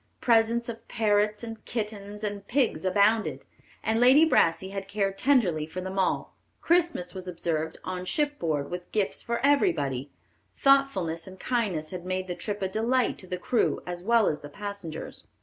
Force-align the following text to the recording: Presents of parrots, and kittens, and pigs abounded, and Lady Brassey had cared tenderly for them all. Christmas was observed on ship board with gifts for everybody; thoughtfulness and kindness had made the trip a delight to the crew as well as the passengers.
Presents 0.19 0.67
of 0.67 0.87
parrots, 0.87 1.43
and 1.43 1.63
kittens, 1.63 2.23
and 2.23 2.47
pigs 2.47 2.85
abounded, 2.85 3.45
and 3.83 3.99
Lady 3.99 4.25
Brassey 4.27 4.69
had 4.71 4.87
cared 4.87 5.15
tenderly 5.15 5.67
for 5.67 5.79
them 5.79 5.99
all. 5.99 6.33
Christmas 6.59 7.13
was 7.13 7.27
observed 7.27 7.77
on 7.83 8.05
ship 8.05 8.39
board 8.39 8.71
with 8.71 8.91
gifts 8.91 9.21
for 9.21 9.37
everybody; 9.45 10.09
thoughtfulness 10.57 11.27
and 11.27 11.39
kindness 11.39 11.91
had 11.91 12.03
made 12.03 12.25
the 12.25 12.33
trip 12.33 12.63
a 12.63 12.67
delight 12.67 13.19
to 13.19 13.27
the 13.27 13.37
crew 13.37 13.83
as 13.85 14.01
well 14.01 14.25
as 14.27 14.41
the 14.41 14.49
passengers. 14.49 15.27